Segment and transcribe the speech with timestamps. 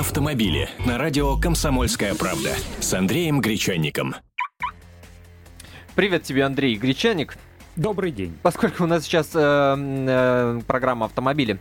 [0.00, 4.14] автомобили на радио «Комсомольская правда» с Андреем Гречанником.
[5.94, 7.36] Привет тебе, Андрей Гречаник.
[7.76, 8.34] Добрый день.
[8.42, 9.38] Поскольку у нас сейчас э,
[9.78, 11.58] э, программа автомобили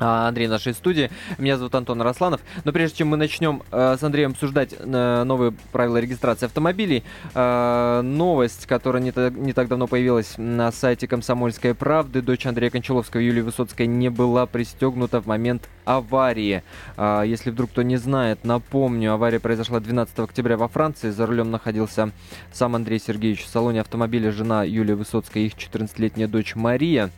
[0.00, 1.10] Андрей в нашей студии.
[1.38, 2.40] Меня зовут Антон Росланов.
[2.64, 7.04] Но прежде чем мы начнем э, с Андреем обсуждать э, новые правила регистрации автомобилей,
[7.34, 12.70] э, новость, которая не, так, не так давно появилась на сайте «Комсомольской правды», дочь Андрея
[12.70, 16.62] Кончаловского, Юлия Высоцкая, не была пристегнута в момент аварии.
[16.96, 21.10] Э, если вдруг кто не знает, напомню, авария произошла 12 октября во Франции.
[21.10, 22.10] За рулем находился
[22.52, 27.10] сам Андрей Сергеевич в салоне автомобиля, жена Юлия Высоцкая и их 14-летняя дочь Мария.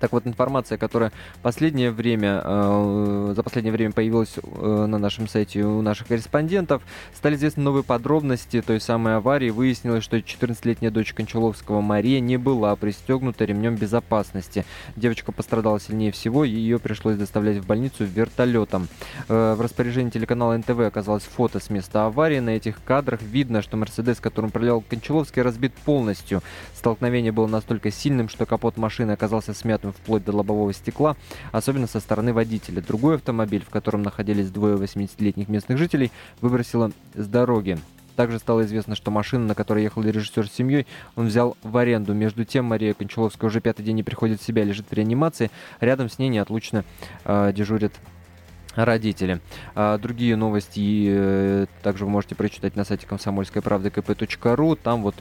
[0.00, 1.12] Так вот, информация, которая
[1.42, 6.82] последнее время, э, за последнее время появилась э, на нашем сайте у наших корреспондентов,
[7.14, 9.50] стали известны новые подробности той самой аварии.
[9.50, 14.64] Выяснилось, что 14-летняя дочь Кончаловского Мария не была пристегнута ремнем безопасности.
[14.96, 18.88] Девочка пострадала сильнее всего, и ее пришлось доставлять в больницу вертолетом.
[19.28, 22.38] Э, в распоряжении телеканала НТВ оказалось фото с места аварии.
[22.38, 26.42] На этих кадрах видно, что Мерседес, которым пролял Кончаловский, разбит полностью.
[26.74, 31.16] Столкновение было настолько сильным, что капот машины оказался смятым вплоть до лобового стекла,
[31.52, 32.80] особенно со стороны водителя.
[32.80, 37.78] Другой автомобиль, в котором находились двое 80-летних местных жителей, выбросило с дороги.
[38.18, 42.14] Также стало известно, что машина, на которой ехал режиссер с семьей, он взял в аренду.
[42.14, 45.52] Между тем, Мария Кончаловская уже пятый день не приходит в себя, лежит в реанимации.
[45.78, 46.84] Рядом с ней неотлучно
[47.24, 47.92] э, дежурят
[48.74, 49.40] родители.
[49.74, 54.76] А другие новости э, также вы можете прочитать на сайте комсомольской правды kp.ru.
[54.82, 55.14] Там вот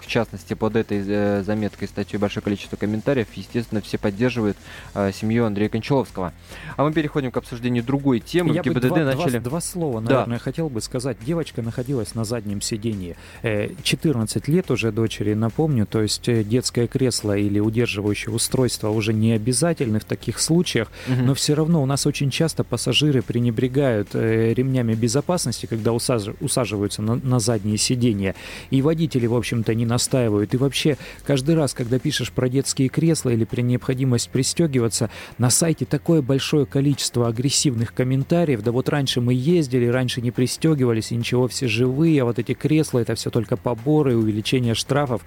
[0.00, 3.28] в частности, под этой э, заметкой статьей большое количество комментариев.
[3.34, 4.56] Естественно, все поддерживают
[4.94, 6.32] э, семью Андрея Кончаловского.
[6.76, 8.54] А мы переходим к обсуждению другой темы.
[8.54, 9.38] Я ГИБДД два, начали...
[9.38, 10.42] Два, два слова, наверное, да.
[10.42, 11.16] хотел бы сказать.
[11.24, 13.16] Девочка находилась на заднем сидении.
[13.42, 19.32] 14 э, лет уже дочери, напомню, то есть детское кресло или удерживающее устройство уже не
[19.32, 21.22] обязательны в таких случаях, угу.
[21.22, 26.28] но все равно у нас очень часто пассажиры пренебрегают ремнями безопасности, когда усаж...
[26.40, 28.34] усаживаются на, на задние сиденья.
[28.70, 30.54] И водители, в общем-то, не настаивают.
[30.54, 35.84] И вообще, каждый раз, когда пишешь про детские кресла или при необходимости пристегиваться, на сайте
[35.84, 38.62] такое большое количество агрессивных комментариев.
[38.62, 42.54] Да вот раньше мы ездили, раньше не пристегивались, и ничего, все живые, а вот эти
[42.54, 45.22] кресла, это все только поборы, увеличение штрафов.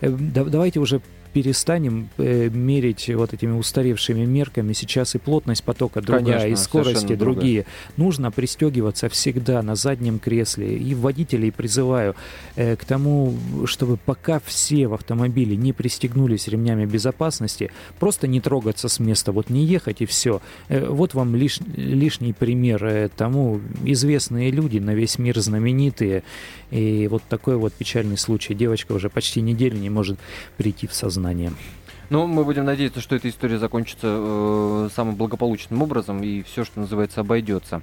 [0.00, 1.02] Э, давайте уже
[1.34, 7.14] перестанем э, мерить вот этими устаревшими мерками, сейчас и плотность потока другая, Конечно, и скорости
[7.16, 7.64] другие.
[7.64, 7.66] Другая.
[7.96, 10.78] Нужно пристегиваться всегда на заднем кресле.
[10.78, 12.14] И водителей призываю
[12.54, 13.34] э, к тому,
[13.66, 19.50] чтобы пока все в автомобиле не пристегнулись ремнями безопасности, просто не трогаться с места, вот
[19.50, 20.40] не ехать и все.
[20.68, 23.60] Э, вот вам лиш, лишний пример э, тому.
[23.84, 26.22] Известные люди, на весь мир знаменитые.
[26.70, 28.54] И вот такой вот печальный случай.
[28.54, 30.18] Девочка уже почти неделю не может
[30.56, 31.56] прийти в сознание сознанием.
[32.10, 36.80] Ну, мы будем надеяться, что эта история закончится э, самым благополучным образом и все, что
[36.80, 37.82] называется, обойдется.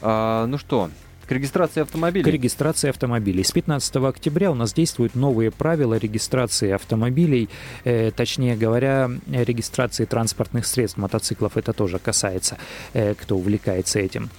[0.00, 0.88] А, ну что,
[1.26, 2.24] к регистрации автомобилей?
[2.24, 3.42] К регистрации автомобилей.
[3.42, 7.48] С 15 октября у нас действуют новые правила регистрации автомобилей,
[7.84, 12.58] э, точнее говоря, регистрации транспортных средств, мотоциклов это тоже касается,
[12.92, 14.30] э, кто увлекается этим.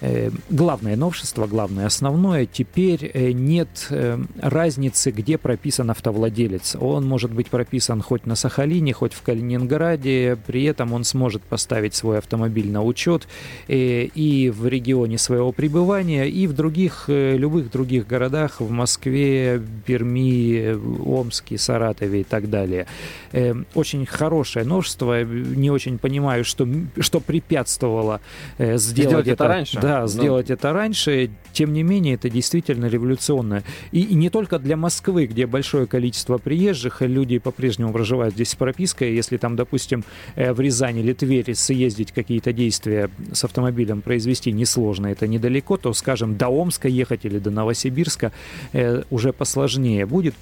[0.00, 6.76] Э, главное новшество, главное основное, теперь э, нет э, разницы, где прописан автовладелец.
[6.78, 11.94] Он может быть прописан хоть на Сахалине, хоть в Калининграде, при этом он сможет поставить
[11.94, 13.26] свой автомобиль на учет
[13.68, 20.74] и в регионе своего пребывания, и в других, любых других городах, в Москве, Перми,
[21.04, 22.86] Омске, Саратове и так далее.
[23.74, 26.68] Очень хорошее новшество, не очень понимаю, что,
[26.98, 28.20] что препятствовало
[28.58, 31.30] сделать, сделать это, это раньше да, сделать это раньше.
[31.52, 33.62] Тем не менее, это действительно революционно.
[33.92, 38.54] И, и не только для Москвы, где большое количество приезжих, люди по-прежнему проживают здесь с
[38.54, 39.14] пропиской.
[39.14, 40.04] Если там, допустим,
[40.34, 45.92] э, в Рязани или Твери съездить какие-то действия с автомобилем произвести несложно, это недалеко, то,
[45.92, 48.32] скажем, до Омска ехать или до Новосибирска
[48.72, 50.34] э, уже посложнее будет.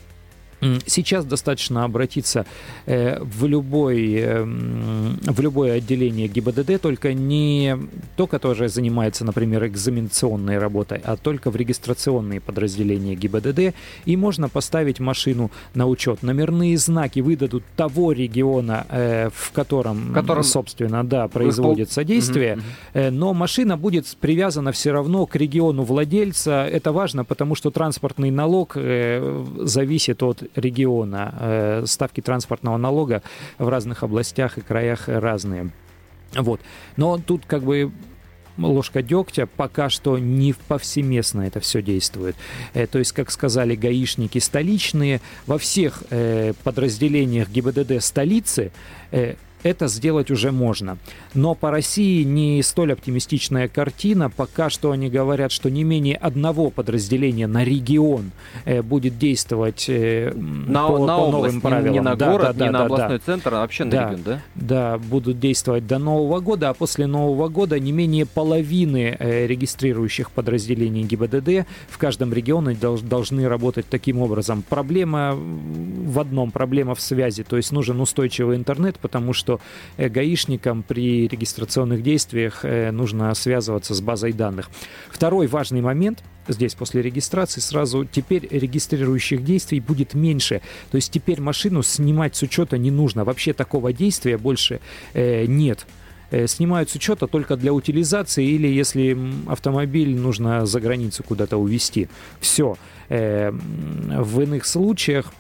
[0.87, 2.47] Сейчас достаточно обратиться
[2.87, 7.77] э, в, любой, эм, в любое отделение ГИБДД, только не
[8.17, 13.75] то, которое занимается, например, экзаменационной работой, а только в регистрационные подразделения ГИБДД,
[14.05, 16.23] и можно поставить машину на учет.
[16.23, 20.45] Номерные знаки выдадут того региона, э, в котором, в котором...
[20.45, 22.59] собственно, да, производится действие,
[22.95, 26.67] угу, но машина будет привязана все равно к региону владельца.
[26.71, 31.35] Это важно, потому что транспортный налог зависит от региона.
[31.41, 33.23] Э, ставки транспортного налога
[33.59, 35.71] в разных областях и краях разные.
[36.35, 36.61] Вот.
[36.97, 37.93] Но тут как бы
[38.59, 42.37] ложка дегтя, пока что не повсеместно это все действует.
[42.73, 48.73] Э, то есть, как сказали гаишники столичные, во всех э, подразделениях ГИБДД столицы
[49.65, 50.99] это сделать уже можно.
[51.33, 54.31] Но по России не столь оптимистичная картина.
[54.31, 58.31] Пока что они говорят, что не менее одного подразделения на регион
[58.67, 61.93] э, будет действовать э, на, по, на по область, новым правилам.
[61.93, 63.25] Не, не на да, город, да, не да, на областной да.
[63.25, 64.43] центр, а вообще на да, регион, да?
[64.55, 70.31] Да, будут действовать до Нового года, а после Нового года не менее половины э, регистрирующих
[70.31, 74.63] подразделений ГИБДД в каждом регионе долж, должны работать таким образом.
[74.69, 79.54] Проблема в одном, проблема в связи, то есть нужен устойчивый интернет, потому что
[79.97, 84.71] э, гаишникам при регистрационных действиях э, нужно связываться с базой данных.
[85.11, 90.61] Второй важный момент здесь после регистрации сразу теперь регистрирующих действий будет меньше.
[90.91, 93.25] То есть теперь машину снимать с учета не нужно.
[93.25, 94.81] Вообще такого действия больше
[95.15, 95.87] э, нет
[96.31, 99.17] э, снимают с учета только для утилизации или если
[99.47, 102.09] автомобиль нужно за границу куда-то увезти.
[102.41, 102.77] Все.
[103.09, 105.33] В иных случаях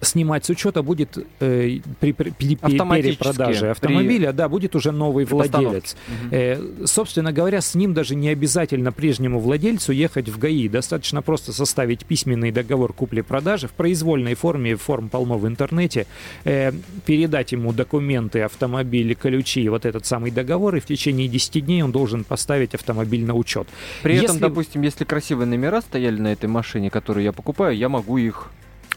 [0.00, 4.36] снимать с учета будет э, при, при, при перепродаже автомобиля, при...
[4.36, 5.96] да, будет уже новый владелец.
[6.08, 6.28] Угу.
[6.34, 10.68] Э, собственно говоря, с ним даже не обязательно прежнему владельцу ехать в ГАИ.
[10.68, 16.06] Достаточно просто составить письменный договор купли-продажи в произвольной форме, форм полно в интернете,
[16.44, 16.72] э,
[17.04, 21.92] передать ему документы, автомобиль, ключи, вот этот самый договор, и в течение 10 дней он
[21.92, 23.68] должен поставить автомобиль на учет.
[24.02, 24.26] При если...
[24.26, 28.50] этом, допустим, если красивые номера стояли на этой машине, которую я покупаю, я могу их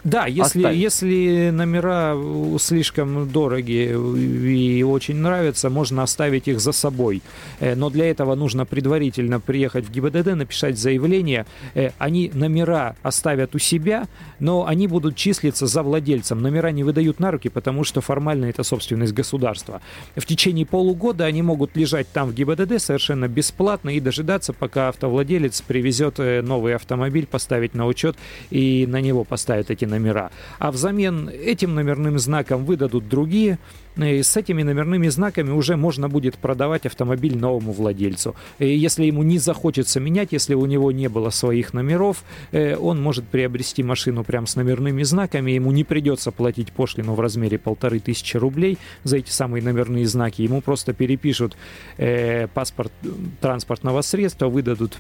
[0.04, 2.16] да, если, если номера
[2.58, 7.22] слишком дорогие и очень нравятся, можно оставить их за собой.
[7.60, 11.46] Э, но для этого нужно предварительно приехать в ГИБДД, написать заявление.
[11.74, 14.08] Э, они номера оставят у себя,
[14.40, 16.42] но они будут числиться за владельцем.
[16.42, 19.82] Номера не выдают на руки, потому что формально это собственность государства.
[20.16, 25.62] В течение полугода они могут лежать там в ГИБДД совершенно бесплатно и дожидаться, пока автовладелец
[25.62, 28.16] привезет э, новый автомобиль, поставить на учет
[28.50, 30.32] и на него поставят эти номера.
[30.60, 33.60] А взамен этим номерным знаком выдадут другие.
[33.98, 38.36] И с этими номерными знаками уже можно будет продавать автомобиль новому владельцу.
[38.58, 43.02] И если ему не захочется менять, если у него не было своих номеров, э, он
[43.02, 48.00] может приобрести машину прям с номерными знаками, ему не придется платить пошлину в размере полторы
[48.00, 50.44] тысячи рублей за эти самые номерные знаки.
[50.44, 51.58] Ему просто перепишут
[51.98, 52.94] э, паспорт
[53.42, 55.00] транспортного средства, выдадут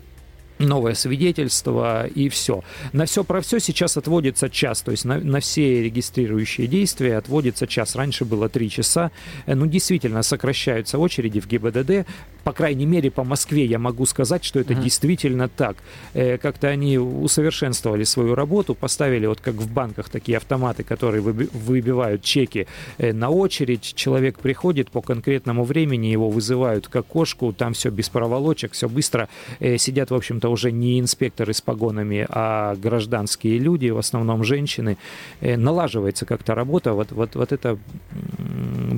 [0.59, 2.63] новое свидетельство и все.
[2.93, 7.65] На все про все сейчас отводится час, то есть на, на все регистрирующие действия отводится
[7.65, 7.95] час.
[7.95, 9.11] Раньше было три часа.
[9.45, 12.05] Э, ну, действительно, сокращаются очереди в ГИБДД.
[12.43, 14.83] По крайней мере, по Москве я могу сказать, что это mm-hmm.
[14.83, 15.77] действительно так.
[16.13, 22.21] Э, как-то они усовершенствовали свою работу, поставили вот как в банках такие автоматы, которые выбивают
[22.21, 22.67] чеки
[22.97, 23.93] э, на очередь.
[23.95, 29.29] Человек приходит по конкретному времени, его вызывают к окошку, там все без проволочек, все быстро.
[29.59, 34.97] Сидят, в общем-то, уже не инспекторы с погонами, а гражданские люди, в основном женщины,
[35.41, 37.77] э, налаживается как-то работа, вот, вот, вот это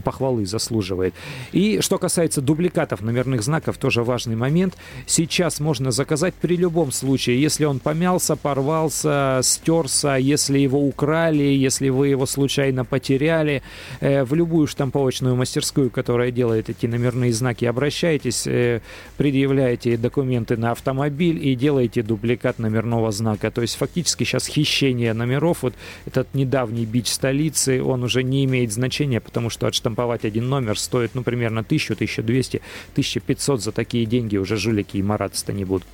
[0.02, 1.14] похвалы заслуживает.
[1.52, 4.76] И что касается дубликатов номерных знаков, тоже важный момент.
[5.06, 11.90] Сейчас можно заказать при любом случае, если он помялся, порвался, стерся, если его украли, если
[11.90, 13.62] вы его случайно потеряли,
[14.00, 18.82] э, в любую штамповочную мастерскую, которая делает эти номерные знаки, обращайтесь, э,
[19.18, 23.52] предъявляете документы на автомобиль и делаете дубликат номерного знака.
[23.52, 25.74] То есть фактически сейчас хищение номеров, вот
[26.06, 31.12] этот недавний бич столицы, он уже не имеет значения, потому что отштамповать один номер стоит,
[31.16, 32.62] ну, примерно 1000, 1200,
[32.94, 35.88] 1500 за такие деньги уже жулики и мараться-то не будут.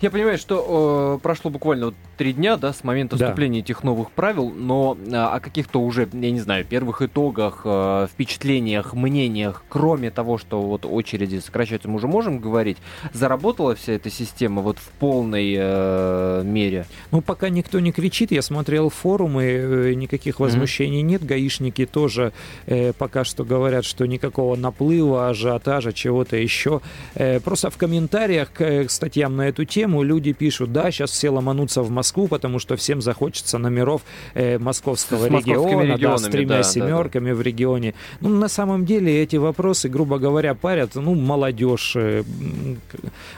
[0.00, 3.26] Я понимаю, что э, прошло буквально три дня, да, с момента да.
[3.26, 8.08] вступления этих новых правил, но э, о каких-то уже, я не знаю, первых итогах, э,
[8.12, 12.78] впечатлениях, мнениях, кроме того, что вот очереди сокращаются, мы уже можем говорить,
[13.12, 16.86] заработала вся эта система вот в полной э, мере?
[17.10, 21.04] Ну, пока никто не кричит, я смотрел форумы, э, никаких возмущений mm-hmm.
[21.04, 22.32] нет, гаишники тоже
[22.66, 26.80] э, пока что говорят, что никакого наплыва, ажиотажа, чего-то еще.
[27.14, 31.10] Э, просто в комментариях к, к статьям на эту эту тему люди пишут, да, сейчас
[31.10, 34.02] все ломанутся в Москву, потому что всем захочется номеров
[34.34, 37.36] э, московского с региона, да, с тремя да, семерками да, да.
[37.36, 37.94] в регионе.
[38.20, 42.22] Ну, на самом деле эти вопросы, грубо говоря, парят, ну, молодежь, э,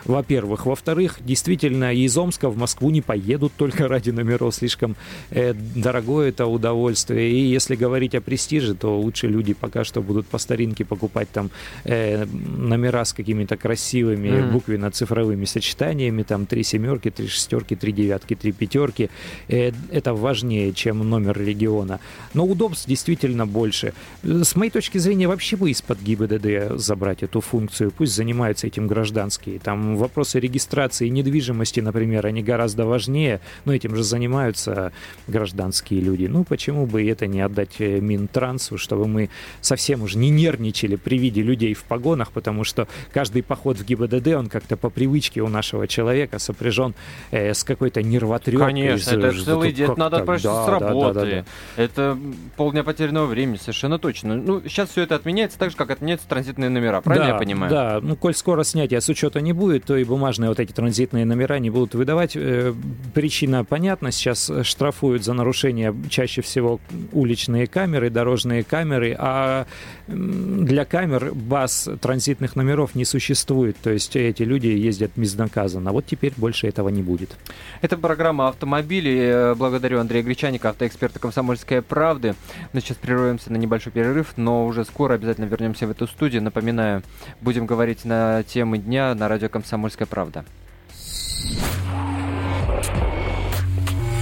[0.05, 0.67] во-первых.
[0.67, 4.97] Во-вторых, действительно, из Омска в Москву не поедут только ради номеров, слишком
[5.31, 7.31] э, дорогое это удовольствие.
[7.31, 11.51] И если говорить о престиже, то лучше люди пока что будут по старинке покупать там
[11.85, 14.53] э, номера с какими-то красивыми mm-hmm.
[14.53, 19.09] буквенно-цифровыми сочетаниями, премии, там три семерки, три шестерки, три девятки, три пятерки.
[19.49, 22.01] Э, это важнее, чем номер региона.
[22.35, 23.93] Но удобств действительно больше.
[24.23, 27.91] С моей точки зрения, вообще бы из-под ГИБДД забрать эту функцию.
[27.91, 29.59] Пусть занимаются этим гражданские.
[29.59, 34.93] Там вопросы регистрации недвижимости, например, они гораздо важнее, но этим же занимаются
[35.27, 36.27] гражданские люди.
[36.27, 39.29] Ну, почему бы это не отдать э, Минтрансу, чтобы мы
[39.61, 44.29] совсем уже не нервничали при виде людей в погонах, потому что каждый поход в ГИБДД,
[44.29, 46.02] он как-то по привычке у нашего человека
[46.39, 46.95] сопряжен
[47.31, 48.67] э, с какой-то нервотрепкой.
[48.67, 51.15] Конечно, это целый день, надо да, с работы.
[51.15, 51.45] Да, да, да.
[51.77, 52.19] Это
[52.57, 54.35] полдня потерянного времени, совершенно точно.
[54.37, 57.71] Ну, сейчас все это отменяется так же, как отменяются транзитные номера, правильно да, я понимаю?
[57.71, 61.25] Да, ну, коль скоро снятия с учета не будет, то и бумажные вот эти транзитные
[61.25, 62.33] номера не будут выдавать.
[62.35, 62.75] Э,
[63.15, 66.81] причина понятна, сейчас штрафуют за нарушение чаще всего
[67.13, 69.67] уличные камеры, дорожные камеры, а
[70.09, 75.92] для камер баз транзитных номеров не существует, то есть эти люди ездят безнаказанно.
[75.93, 77.37] Вот теперь больше этого не будет.
[77.81, 79.55] Это программа «Автомобили».
[79.57, 82.35] Благодарю Андрея Гречаника, автоэксперта «Комсомольской правды».
[82.73, 86.43] Мы сейчас прерываемся на небольшой перерыв, но уже скоро обязательно вернемся в эту студию.
[86.43, 87.03] Напоминаю,
[87.41, 90.45] будем говорить на темы дня на радио «Комсомольская правда».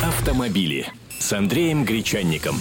[0.02, 0.86] Автомобили
[1.18, 2.56] с Андреем Гречанником.